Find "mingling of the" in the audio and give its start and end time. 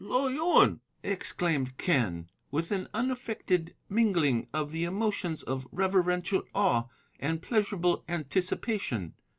3.87-4.83